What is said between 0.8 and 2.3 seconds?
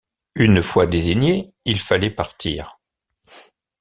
désignés, il fallait